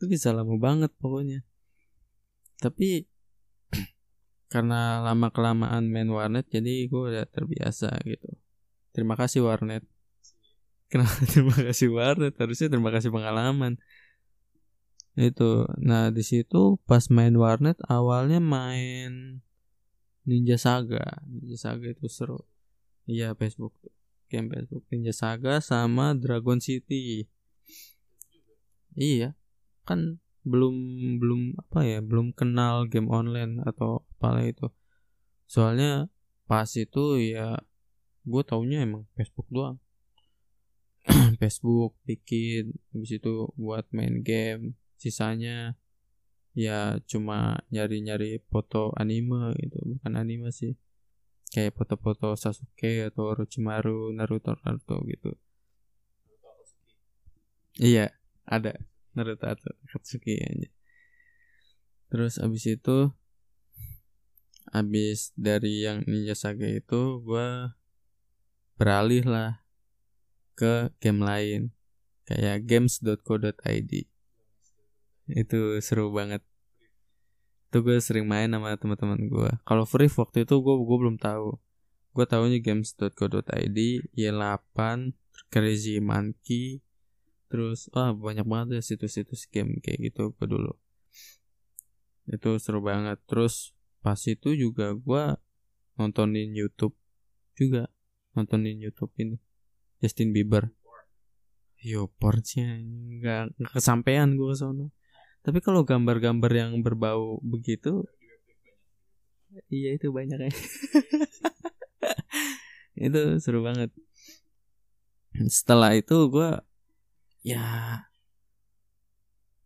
itu 0.00 0.04
bisa 0.08 0.32
lama 0.32 0.56
banget 0.56 0.92
pokoknya 0.96 1.44
tapi 2.60 3.04
karena 4.52 5.04
lama 5.04 5.28
kelamaan 5.32 5.88
main 5.88 6.08
warnet 6.08 6.48
jadi 6.48 6.88
gue 6.88 7.02
udah 7.16 7.24
terbiasa 7.28 7.92
gitu 8.04 8.28
terima 8.92 9.16
kasih 9.16 9.44
warnet 9.44 9.84
kenapa 10.92 11.20
terima 11.28 11.56
kasih 11.56 11.88
warnet 11.92 12.34
harusnya 12.36 12.68
terima 12.68 12.90
kasih 12.92 13.12
pengalaman 13.12 13.76
itu. 15.20 15.68
Nah 15.80 16.08
di 16.08 16.24
situ 16.24 16.80
pas 16.88 17.06
main 17.12 17.36
warnet 17.36 17.76
awalnya 17.86 18.40
main 18.40 19.44
Ninja 20.24 20.56
Saga. 20.60 21.24
Ninja 21.28 21.56
Saga 21.56 21.86
itu 21.92 22.06
seru. 22.08 22.44
Iya 23.08 23.36
Facebook. 23.36 23.76
Game 24.28 24.52
Facebook. 24.52 24.84
Ninja 24.88 25.12
Saga 25.12 25.58
sama 25.60 26.16
Dragon 26.16 26.60
City. 26.60 27.28
Iya. 28.96 29.36
Kan 29.84 30.20
belum 30.40 30.74
belum 31.20 31.60
apa 31.60 31.84
ya 31.84 32.00
belum 32.00 32.32
kenal 32.32 32.88
game 32.88 33.08
online 33.12 33.60
atau 33.64 34.04
apa 34.16 34.44
itu. 34.44 34.68
Soalnya 35.44 36.08
pas 36.48 36.68
itu 36.76 37.20
ya 37.20 37.60
gue 38.24 38.42
taunya 38.44 38.84
emang 38.84 39.08
Facebook 39.16 39.48
doang. 39.48 39.80
Facebook 41.40 41.96
bikin 42.04 42.76
habis 42.92 43.16
itu 43.16 43.48
buat 43.56 43.88
main 43.90 44.20
game 44.20 44.76
sisanya 45.00 45.80
ya 46.52 47.00
cuma 47.08 47.64
nyari-nyari 47.72 48.44
foto 48.52 48.92
anime 49.00 49.56
gitu. 49.56 49.78
Bukan 49.96 50.12
anime 50.20 50.52
sih. 50.52 50.76
Kayak 51.50 51.74
foto-foto 51.82 52.38
Sasuke 52.38 53.10
atau 53.10 53.34
Orochimaru 53.34 54.14
Naruto 54.14 54.54
Naruto 54.62 55.02
gitu. 55.08 55.34
Iya 57.80 58.14
ada 58.46 58.76
Naruto 59.16 59.50
Akatsuki 59.50 60.38
aja. 60.38 60.68
Terus 62.10 62.38
abis 62.38 62.66
itu 62.70 63.10
abis 64.70 65.34
dari 65.34 65.82
yang 65.82 66.06
Ninja 66.06 66.38
Saga 66.38 66.66
itu 66.70 67.18
gue 67.26 67.74
beralih 68.78 69.26
lah 69.26 69.66
ke 70.54 70.94
game 71.02 71.22
lain. 71.26 71.62
Kayak 72.30 72.62
games.co.id 72.62 73.92
itu 75.34 75.78
seru 75.82 76.10
banget. 76.10 76.42
Itu 77.70 77.86
gue 77.86 78.02
sering 78.02 78.26
main 78.26 78.50
sama 78.50 78.74
teman-teman 78.74 79.30
gue. 79.30 79.50
Kalau 79.62 79.86
free 79.86 80.10
waktu 80.10 80.42
itu 80.42 80.54
gue 80.58 80.74
gue 80.74 80.98
belum 80.98 81.16
tahu. 81.22 81.58
Gue 82.10 82.26
tahunya 82.26 82.58
games.co.id 82.58 83.78
Y8 84.18 84.78
Crazy 85.50 86.02
Monkey 86.02 86.82
terus 87.50 87.90
ah 87.98 88.14
banyak 88.14 88.46
banget 88.46 88.78
ya 88.78 88.82
situs-situs 88.82 89.50
game 89.50 89.82
kayak 89.82 90.10
gitu 90.10 90.34
gue 90.34 90.46
dulu. 90.46 90.74
Itu 92.26 92.58
seru 92.58 92.82
banget. 92.82 93.18
Terus 93.26 93.74
pas 94.02 94.18
itu 94.26 94.54
juga 94.54 94.94
gue 94.94 95.24
nontonin 95.98 96.50
YouTube 96.54 96.94
juga. 97.54 97.90
Nontonin 98.34 98.78
YouTube 98.78 99.14
ini. 99.18 99.38
Justin 100.02 100.34
Bieber. 100.34 100.74
Yo 101.80 102.12
portnya 102.20 102.76
nggak 102.82 103.56
kesampaian 103.72 104.36
gue 104.36 104.52
sono 104.52 104.92
tapi 105.40 105.64
kalau 105.64 105.84
gambar-gambar 105.84 106.52
yang 106.52 106.72
berbau 106.84 107.40
begitu 107.40 108.04
iya 109.66 109.98
itu 109.98 110.14
banyak 110.14 110.46
ya. 110.46 110.50
Itu 113.10 113.40
seru 113.40 113.64
banget. 113.64 113.88
Setelah 115.48 115.96
itu 115.96 116.28
gue 116.28 116.60
ya 117.40 117.64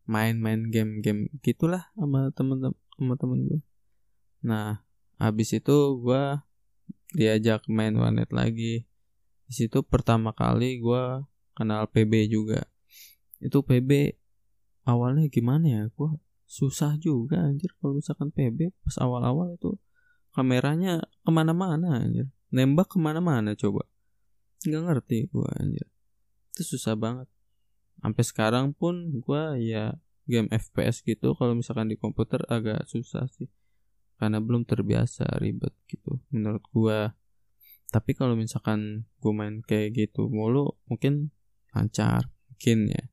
main-main 0.06 0.70
game-game 0.70 1.26
gitulah 1.42 1.90
sama 1.98 2.30
temen-temen 2.30 2.78
sama 2.94 3.14
temen 3.18 3.40
gue 3.50 3.60
nah 4.44 4.84
habis 5.18 5.56
itu 5.56 5.74
gue 6.04 6.22
diajak 7.14 7.64
main 7.70 7.94
warnet 7.94 8.28
lagi. 8.34 8.84
Di 9.46 9.52
situ 9.54 9.86
pertama 9.86 10.34
kali 10.34 10.82
gue 10.82 11.22
kenal 11.54 11.86
PB 11.88 12.28
juga. 12.28 12.66
Itu 13.38 13.62
PB 13.62 14.18
awalnya 14.84 15.26
gimana 15.28 15.66
ya? 15.66 15.82
Gue 15.92 16.16
susah 16.44 16.96
juga 17.00 17.40
anjir 17.40 17.72
kalau 17.80 17.98
misalkan 17.98 18.30
PB 18.30 18.70
pas 18.84 18.96
awal-awal 19.00 19.56
itu 19.56 19.74
kameranya 20.36 21.02
ke 21.24 21.30
mana-mana 21.32 22.04
anjir. 22.04 22.28
Nembak 22.54 22.94
ke 22.94 22.98
mana-mana 23.00 23.56
coba. 23.58 23.88
Nggak 24.64 24.82
ngerti 24.86 25.18
gue 25.32 25.48
anjir. 25.58 25.86
Itu 26.54 26.76
susah 26.76 26.94
banget. 26.94 27.28
Sampai 27.98 28.22
sekarang 28.22 28.76
pun 28.76 29.20
gue 29.24 29.42
ya 29.64 29.96
game 30.24 30.48
FPS 30.52 31.04
gitu 31.04 31.36
kalau 31.36 31.56
misalkan 31.56 31.88
di 31.88 31.96
komputer 31.96 32.44
agak 32.46 32.86
susah 32.86 33.26
sih. 33.32 33.48
Karena 34.20 34.38
belum 34.38 34.62
terbiasa 34.62 35.26
ribet 35.42 35.74
gitu 35.90 36.22
menurut 36.30 36.62
gue 36.70 36.98
tapi 37.94 38.10
kalau 38.18 38.34
misalkan 38.34 39.06
gue 39.22 39.30
main 39.30 39.62
kayak 39.62 39.94
gitu 39.94 40.26
mulu 40.26 40.74
mungkin 40.90 41.30
lancar 41.70 42.26
mungkin 42.50 42.90
ya 42.90 43.06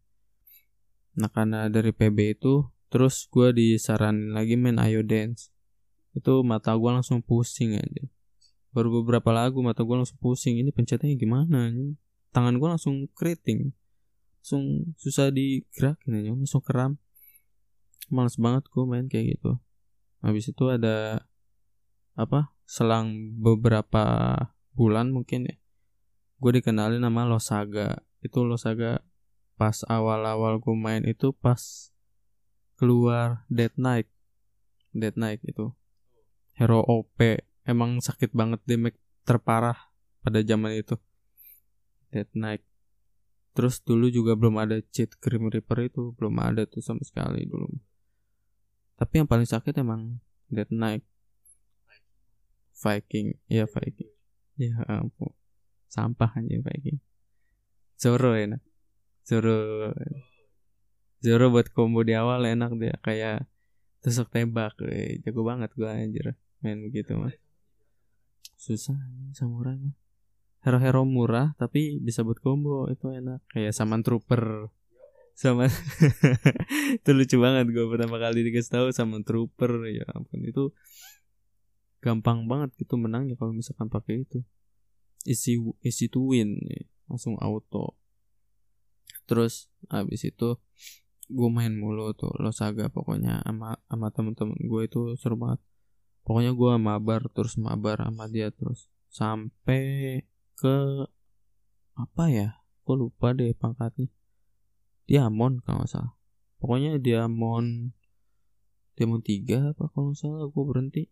nah 1.18 1.28
karena 1.28 1.68
dari 1.68 1.92
PB 1.92 2.40
itu 2.40 2.68
terus 2.92 3.28
gue 3.28 3.56
disaranin 3.56 4.36
lagi 4.36 4.56
main 4.60 4.80
Ayo 4.80 5.04
Dance. 5.04 5.52
Itu 6.12 6.44
mata 6.44 6.76
gue 6.76 6.92
langsung 6.92 7.24
pusing 7.24 7.80
aja 7.80 8.04
baru 8.72 9.04
beberapa 9.04 9.36
lagu 9.36 9.60
mata 9.60 9.84
gue 9.84 9.96
langsung 9.96 10.16
pusing 10.24 10.56
ini 10.56 10.72
pencetnya 10.72 11.12
gimana 11.20 11.76
tangan 12.32 12.56
gue 12.56 12.68
langsung 12.68 13.08
keriting. 13.12 13.76
Langsung 14.42 14.96
susah 14.98 15.30
digerakin 15.30 16.18
aja 16.18 16.32
langsung 16.32 16.64
keram. 16.64 16.98
Males 18.08 18.40
banget 18.40 18.68
gue 18.72 18.84
main 18.88 19.08
kayak 19.12 19.38
gitu. 19.38 19.60
Habis 20.24 20.56
itu 20.56 20.64
ada 20.72 21.28
apa 22.16 22.56
selang 22.68 23.36
beberapa 23.40 24.36
bulan 24.76 25.12
mungkin 25.12 25.48
ya 25.48 25.56
gue 26.42 26.52
dikenalin 26.58 27.04
nama 27.04 27.28
Losaga. 27.28 28.02
Itu 28.24 28.48
Losaga 28.48 29.04
pas 29.62 29.86
awal-awal 29.86 30.58
gue 30.58 30.74
main 30.74 31.06
itu 31.06 31.30
pas 31.38 31.94
keluar 32.82 33.46
Dead 33.46 33.70
Knight. 33.78 34.10
Dead 34.90 35.14
Knight 35.14 35.46
itu. 35.46 35.70
Hero 36.58 36.82
OP 36.82 37.22
emang 37.70 38.02
sakit 38.02 38.34
banget 38.34 38.58
damage 38.66 38.98
terparah 39.22 39.78
pada 40.26 40.42
zaman 40.42 40.82
itu. 40.82 40.98
Dead 42.10 42.26
Knight. 42.34 42.66
Terus 43.54 43.86
dulu 43.86 44.10
juga 44.10 44.34
belum 44.34 44.58
ada 44.58 44.82
cheat 44.82 45.14
Grim 45.22 45.54
Reaper 45.54 45.94
itu. 45.94 46.18
Belum 46.18 46.42
ada 46.42 46.66
tuh 46.66 46.82
sama 46.82 47.06
sekali 47.06 47.46
dulu. 47.46 47.70
Tapi 48.98 49.22
yang 49.22 49.30
paling 49.30 49.46
sakit 49.46 49.78
emang 49.78 50.18
Dead 50.50 50.74
Knight. 50.74 51.06
Viking. 52.82 53.38
Ya 53.46 53.70
Viking. 53.70 54.10
Ya 54.58 54.82
ampun. 54.90 55.38
Sampah 55.86 56.34
aja 56.34 56.58
Viking. 56.66 56.98
Zoro 58.02 58.34
enak 58.34 58.71
Zoro 59.26 59.92
Zoro 61.22 61.54
buat 61.54 61.70
combo 61.70 62.02
di 62.02 62.18
awal 62.18 62.50
enak 62.50 62.74
dia 62.82 62.98
kayak 63.06 63.46
tusuk 64.02 64.34
tembak 64.34 64.74
eh, 64.90 65.22
jago 65.22 65.46
banget 65.46 65.70
gua 65.78 65.94
anjir 65.94 66.34
main 66.62 66.82
begitu 66.82 67.14
mah. 67.14 67.34
Susah 68.58 68.98
samurai 69.34 69.78
mah. 69.78 69.94
Hero-hero 70.62 71.06
murah 71.06 71.54
tapi 71.58 72.02
bisa 72.02 72.26
buat 72.26 72.42
combo 72.42 72.90
itu 72.90 73.10
enak. 73.14 73.42
Kayak 73.54 73.74
saman 73.74 74.02
trooper. 74.02 74.70
Sama 75.38 75.66
itu 77.02 77.10
lucu 77.18 77.38
banget 77.42 77.66
gue 77.74 77.86
pertama 77.90 78.22
kali 78.22 78.46
dikasih 78.46 78.78
tahu 78.78 78.88
sama 78.94 79.26
trooper 79.26 79.90
ya 79.90 80.06
ampun 80.14 80.44
itu 80.44 80.70
gampang 82.04 82.46
banget 82.46 82.76
gitu 82.78 83.00
menangnya 83.00 83.38
kalau 83.38 83.54
misalkan 83.54 83.90
pakai 83.90 84.26
itu. 84.26 84.42
Isi 85.26 85.62
isi 85.86 86.10
to 86.10 86.34
win 86.34 86.58
ya. 86.66 86.82
langsung 87.10 87.38
auto 87.38 88.01
terus 89.30 89.72
habis 89.88 90.26
itu 90.28 90.58
gue 91.32 91.50
main 91.50 91.72
mulu 91.72 92.12
tuh 92.12 92.36
lo 92.44 92.52
saga 92.52 92.92
pokoknya 92.92 93.40
sama 93.48 93.80
sama 93.88 94.08
temen-temen 94.12 94.60
gue 94.60 94.82
itu 94.84 95.16
seru 95.16 95.40
banget. 95.40 95.64
Pokoknya 96.22 96.52
gue 96.54 96.72
mabar 96.78 97.26
terus 97.32 97.56
mabar 97.58 98.04
sama 98.04 98.28
dia 98.28 98.52
terus 98.52 98.92
sampai 99.12 100.24
ke 100.60 101.08
apa 101.96 102.24
ya 102.32 102.50
gue 102.84 102.96
lupa 103.00 103.32
deh 103.32 103.56
pangkatnya. 103.56 104.12
Diamond 105.08 105.64
kalau 105.64 105.82
nggak 105.82 105.92
salah. 105.92 106.14
Pokoknya 106.60 107.00
diamond 107.00 107.96
diamond 109.00 109.24
tiga 109.24 109.72
apa 109.72 109.88
kalau 109.96 110.12
nggak 110.12 110.20
salah 110.20 110.46
gue 110.52 110.64
berhenti. 110.68 111.04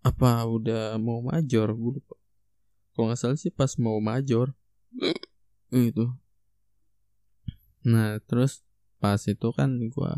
Apa 0.00 0.44
udah 0.48 0.96
mau 1.00 1.20
major? 1.24 1.72
Gue 1.72 2.00
lupa. 2.00 2.16
Kalau 2.92 3.08
nggak 3.10 3.20
salah 3.20 3.38
sih 3.40 3.52
pas 3.52 3.72
mau 3.80 3.96
major 4.00 4.52
itu. 5.74 6.10
Nah 7.86 8.20
terus 8.26 8.66
pas 9.00 9.20
itu 9.24 9.48
kan 9.56 9.80
gue 9.80 10.12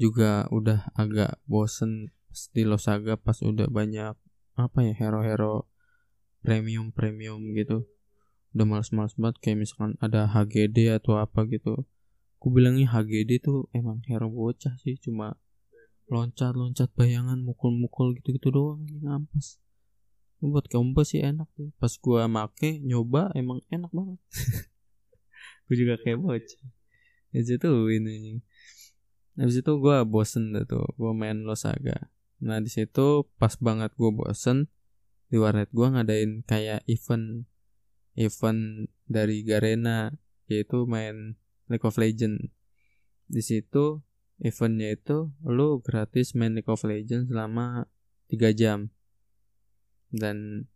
juga 0.00 0.48
udah 0.48 0.88
agak 0.96 1.36
bosen 1.44 2.08
di 2.56 2.64
Losaga 2.64 3.20
pas 3.20 3.36
udah 3.44 3.68
banyak 3.68 4.16
apa 4.56 4.78
ya 4.80 4.94
hero-hero 4.96 5.68
premium 6.40 6.94
premium 6.94 7.52
gitu. 7.52 7.84
Udah 8.56 8.66
males-males 8.66 9.14
banget 9.14 9.36
kayak 9.44 9.58
misalkan 9.66 9.94
ada 10.00 10.26
HGD 10.30 10.90
atau 10.96 11.20
apa 11.20 11.44
gitu. 11.46 11.84
Aku 12.40 12.48
bilangnya 12.48 12.88
HGD 12.88 13.44
tuh 13.44 13.68
emang 13.76 14.00
hero 14.08 14.32
bocah 14.32 14.72
sih 14.80 14.96
cuma 14.96 15.36
loncat-loncat 16.10 16.90
bayangan 16.98 17.38
mukul-mukul 17.38 18.18
gitu-gitu 18.18 18.50
doang 18.50 18.82
ini 18.82 19.06
ngampas 19.06 19.62
buat 20.48 20.66
combo 20.72 21.04
sih 21.04 21.20
enak 21.20 21.48
tuh 21.52 21.68
pas 21.76 21.92
gua 22.00 22.24
make 22.24 22.80
nyoba 22.80 23.28
emang 23.36 23.60
enak 23.68 23.92
banget. 23.92 24.20
Gue 25.68 25.76
juga 25.86 25.94
kayak 26.02 26.18
bocah. 26.18 26.66
Situ 27.30 27.70
ini. 27.92 28.40
Habis 29.36 29.62
itu 29.62 29.72
gua 29.76 30.02
bosen 30.08 30.56
deh 30.56 30.64
tuh 30.64 30.88
gua 30.96 31.12
main 31.12 31.44
Losaga 31.44 32.08
nah 32.40 32.56
di 32.56 32.72
situ 32.72 33.28
pas 33.36 33.52
banget 33.60 33.92
gua 34.00 34.16
bosen 34.16 34.72
di 35.30 35.36
warnet 35.36 35.70
gue 35.70 35.86
ngadain 35.86 36.42
kayak 36.42 36.82
event 36.90 37.46
event 38.18 38.90
dari 39.06 39.46
Garena 39.46 40.10
yaitu 40.50 40.84
main 40.90 41.38
League 41.70 41.86
of 41.86 41.94
Legends. 41.94 42.50
Di 43.30 43.38
situ 43.38 44.02
eventnya 44.42 44.90
itu 44.90 45.30
lo 45.46 45.78
gratis 45.78 46.34
main 46.34 46.58
League 46.58 46.66
of 46.66 46.82
Legends 46.82 47.30
selama 47.30 47.86
3 48.26 48.58
jam 48.58 48.90
dan 50.10 50.66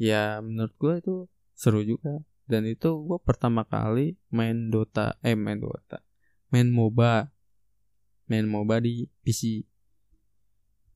ya 0.00 0.40
menurut 0.40 0.74
gue 0.76 0.94
itu 1.00 1.14
seru 1.54 1.84
juga. 1.84 2.20
Dan 2.50 2.66
itu 2.66 2.90
gue 3.06 3.18
pertama 3.22 3.62
kali 3.62 4.18
main 4.34 4.74
Dota 4.74 5.14
eh 5.22 5.38
main 5.38 5.62
Dota 5.62 6.02
main 6.50 6.68
MOBA. 6.68 7.30
Main 8.30 8.46
MOBA 8.46 8.82
di 8.82 9.06
PC 9.22 9.62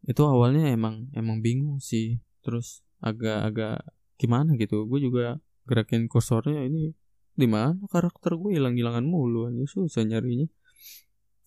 itu 0.05 0.23
awalnya 0.27 0.68
emang 0.68 1.09
emang 1.16 1.40
bingung 1.40 1.81
sih. 1.81 2.20
Terus 2.44 2.83
agak-agak 3.01 3.87
gimana 4.20 4.55
gitu. 4.59 4.85
Gue 4.85 5.01
juga 5.01 5.38
gerakin 5.64 6.11
kursornya 6.11 6.66
ini 6.66 6.92
di 7.35 7.47
mana 7.51 7.75
karakter 7.90 8.38
gue 8.38 8.55
hilang-hilangan 8.55 9.03
mulu 9.03 9.51
aja 9.51 9.64
susah 9.66 10.05
nyarinya. 10.05 10.47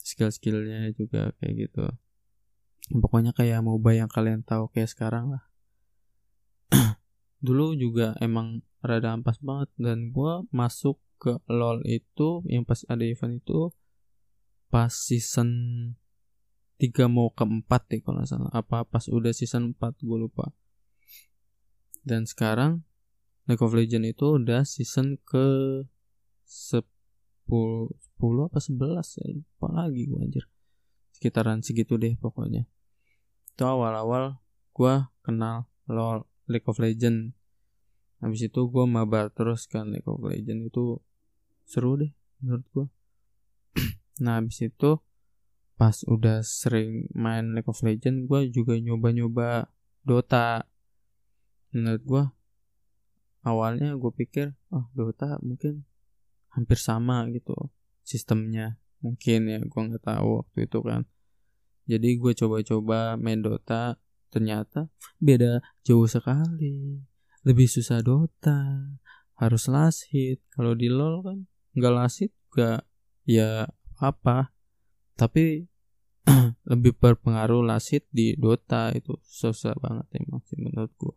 Skill-skillnya 0.01 0.95
juga 0.95 1.35
kayak 1.37 1.53
gitu. 1.67 1.83
Pokoknya 3.03 3.35
kayak 3.35 3.59
MOBA 3.59 3.99
yang 4.03 4.09
kalian 4.09 4.47
tahu 4.47 4.71
kayak 4.71 4.87
sekarang 4.87 5.35
lah 5.35 5.43
dulu 7.37 7.77
juga 7.77 8.17
emang 8.17 8.65
rada 8.81 9.13
ampas 9.13 9.37
banget 9.41 9.69
dan 9.77 10.09
gue 10.13 10.33
masuk 10.49 10.97
ke 11.17 11.41
LOL 11.49 11.81
itu 11.85 12.45
yang 12.45 12.61
pas 12.63 12.85
ada 12.87 13.01
event 13.01 13.41
itu 13.41 13.73
pas 14.69 14.93
season 14.93 15.49
3 16.77 17.09
mau 17.09 17.33
ke 17.33 17.41
4 17.41 17.65
deh 17.89 17.99
kalau 18.05 18.21
nggak 18.21 18.29
salah. 18.29 18.51
Apa 18.53 18.85
pas 18.85 19.09
udah 19.09 19.33
season 19.33 19.73
4 19.73 19.97
gue 19.97 20.17
lupa. 20.17 20.53
Dan 22.05 22.29
sekarang 22.29 22.85
League 23.49 23.63
of 23.63 23.73
Legends 23.73 24.13
itu 24.13 24.37
udah 24.37 24.61
season 24.61 25.17
ke 25.25 25.45
10 26.45 26.85
10 27.49 28.47
apa 28.47 28.59
11 28.61 29.17
ya? 29.17 29.25
Lupa 29.33 29.67
lagi 29.73 30.05
gue 30.05 30.19
anjir. 30.21 30.45
Sekitaran 31.17 31.65
segitu 31.65 31.97
deh 31.97 32.13
pokoknya. 32.21 32.69
Itu 33.57 33.65
awal-awal 33.65 34.37
gue 34.77 34.95
kenal 35.25 35.65
LOL 35.89 36.29
League 36.47 36.67
of 36.67 36.79
Legends. 36.79 37.35
Habis 38.23 38.49
itu 38.49 38.61
gue 38.65 38.85
mabar 38.89 39.29
terus 39.29 39.69
kan 39.69 39.93
League 39.93 40.07
of 40.09 40.23
Legends 40.25 40.73
itu 40.73 40.97
seru 41.67 41.99
deh 41.99 42.09
menurut 42.39 42.65
gue 42.71 42.85
nah 44.23 44.39
habis 44.39 44.63
itu 44.63 44.97
pas 45.77 46.01
udah 46.09 46.41
sering 46.41 47.05
main 47.13 47.53
League 47.53 47.69
of 47.69 47.77
Legends 47.85 48.25
gue 48.25 48.49
juga 48.49 48.73
nyoba-nyoba 48.81 49.69
Dota. 50.01 50.65
Menurut 51.69 52.03
gue 52.07 52.23
awalnya 53.45 53.93
gue 53.93 54.11
pikir 54.11 54.57
oh 54.73 54.89
Dota 54.97 55.37
mungkin 55.45 55.85
hampir 56.49 56.81
sama 56.81 57.29
gitu 57.29 57.53
sistemnya. 58.01 58.81
Mungkin 59.05 59.45
ya 59.45 59.61
gue 59.61 59.81
nggak 59.93 60.01
tahu 60.01 60.41
waktu 60.41 60.65
itu 60.65 60.79
kan. 60.81 61.05
Jadi 61.85 62.09
gue 62.17 62.33
coba-coba 62.33 63.13
main 63.21 63.45
Dota 63.45 64.01
ternyata 64.29 64.91
beda 65.19 65.63
jauh 65.83 66.07
sekali. 66.07 67.01
Lebih 67.47 67.67
susah 67.67 68.03
Dota. 68.03 68.91
Harus 69.37 69.69
last 69.69 70.09
hit 70.09 70.41
kalau 70.49 70.73
di 70.73 70.89
LoL 70.89 71.21
kan 71.21 71.37
nggak 71.77 71.93
last 71.93 72.25
hit 72.25 72.33
juga 72.49 72.81
ya 73.23 73.69
apa. 74.01 74.51
Tapi 75.13 75.69
lebih 76.71 76.97
berpengaruh 76.97 77.63
last 77.63 77.93
hit 77.93 78.09
di 78.09 78.33
Dota 78.35 78.91
itu. 78.91 79.15
Susah 79.23 79.77
banget 79.77 80.07
emang 80.17 80.41
sih 80.49 80.57
menurut 80.57 80.91
gue 80.97 81.15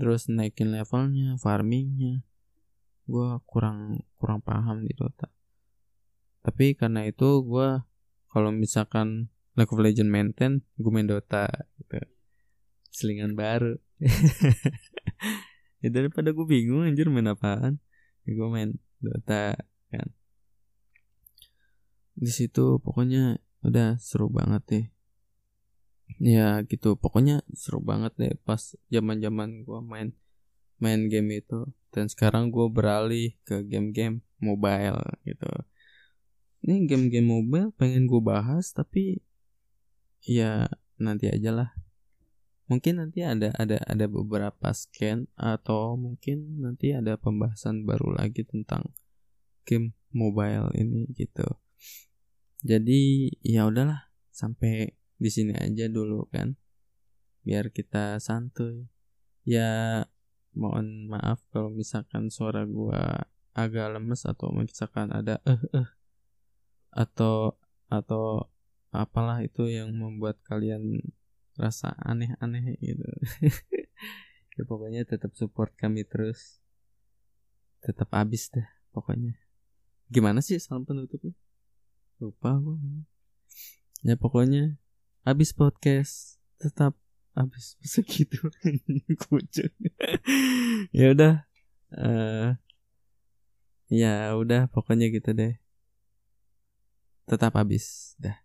terus 0.00 0.32
naikin 0.32 0.72
levelnya 0.72 1.36
farmingnya. 1.36 2.24
Gue 3.04 3.36
kurang 3.44 4.00
kurang 4.16 4.40
paham 4.40 4.88
di 4.88 4.96
Dota. 4.96 5.28
Tapi 6.40 6.72
karena 6.72 7.04
itu 7.04 7.44
gue 7.44 7.84
kalau 8.32 8.48
misalkan 8.48 9.28
League 9.58 9.72
of 9.72 9.82
Legends 9.82 10.10
maintain 10.10 10.62
gue 10.78 10.92
main 10.92 11.08
Dota 11.08 11.50
gitu. 11.78 11.98
Selingan 12.90 13.34
baru. 13.34 13.78
Ya 15.80 15.88
daripada 15.88 16.28
gue 16.36 16.44
bingung 16.44 16.84
anjir 16.84 17.08
main 17.08 17.32
apaan? 17.32 17.80
Ya 18.28 18.36
gue 18.36 18.48
main 18.52 18.76
Dota 19.00 19.56
kan. 19.88 20.08
Di 22.12 22.28
situ 22.28 22.76
pokoknya 22.84 23.40
udah 23.64 23.96
seru 23.96 24.28
banget 24.28 24.62
deh. 24.68 24.86
Ya 26.20 26.60
gitu. 26.68 27.00
Pokoknya 27.00 27.40
seru 27.56 27.80
banget 27.80 28.12
deh 28.20 28.36
pas 28.44 28.76
zaman 28.92 29.24
zaman 29.24 29.64
gue 29.64 29.80
main 29.80 30.12
main 30.76 31.08
game 31.08 31.40
itu. 31.40 31.72
Dan 31.88 32.12
sekarang 32.12 32.52
gue 32.52 32.68
beralih 32.68 33.40
ke 33.48 33.64
game-game 33.64 34.20
mobile 34.36 35.00
gitu. 35.24 35.48
Ini 36.60 36.84
game-game 36.84 37.24
mobile 37.24 37.72
pengen 37.80 38.04
gue 38.04 38.20
bahas 38.20 38.68
tapi 38.76 39.24
ya 40.24 40.68
nanti 41.00 41.32
aja 41.32 41.50
lah. 41.52 41.70
Mungkin 42.70 43.02
nanti 43.02 43.26
ada 43.26 43.50
ada 43.58 43.82
ada 43.82 44.06
beberapa 44.06 44.70
scan 44.70 45.26
atau 45.34 45.98
mungkin 45.98 46.62
nanti 46.62 46.94
ada 46.94 47.18
pembahasan 47.18 47.82
baru 47.82 48.14
lagi 48.14 48.46
tentang 48.46 48.94
game 49.66 49.98
mobile 50.14 50.70
ini 50.78 51.10
gitu. 51.18 51.46
Jadi 52.62 53.32
ya 53.42 53.66
udahlah 53.66 54.12
sampai 54.30 54.94
di 55.18 55.30
sini 55.32 55.56
aja 55.58 55.90
dulu 55.90 56.30
kan. 56.30 56.54
Biar 57.42 57.74
kita 57.74 58.22
santuy. 58.22 58.86
Ya 59.42 60.04
mohon 60.54 61.10
maaf 61.10 61.42
kalau 61.50 61.74
misalkan 61.74 62.30
suara 62.30 62.66
gua 62.68 63.26
agak 63.50 63.98
lemes 63.98 64.22
atau 64.26 64.54
misalkan 64.54 65.10
ada 65.10 65.42
eh 65.42 65.58
eh 65.74 65.88
atau 66.94 67.58
atau 67.90 68.46
apalah 68.90 69.42
itu 69.42 69.70
yang 69.70 69.94
membuat 69.94 70.38
kalian 70.46 71.02
rasa 71.58 71.94
aneh-aneh 72.02 72.78
gitu. 72.78 73.06
Ya 74.58 74.68
pokoknya 74.68 75.08
tetap 75.08 75.32
support 75.38 75.72
kami 75.78 76.04
terus. 76.04 76.60
Tetap 77.80 78.12
habis 78.12 78.52
dah 78.52 78.68
pokoknya. 78.92 79.32
Gimana 80.12 80.44
sih 80.44 80.60
salam 80.60 80.84
penutupnya? 80.84 81.32
Lupa 82.20 82.60
gue 82.60 82.76
ya 84.04 84.16
pokoknya 84.20 84.76
habis 85.24 85.56
podcast 85.56 86.36
tetap 86.60 86.92
habis. 87.32 87.80
Segitu. 87.88 88.36
Ya 90.92 91.14
udah 91.14 91.48
uh, 91.96 92.58
ya 93.88 94.36
udah 94.36 94.68
pokoknya 94.68 95.08
gitu 95.08 95.32
deh. 95.32 95.56
Tetap 97.24 97.56
habis 97.56 98.12
dah 98.20 98.36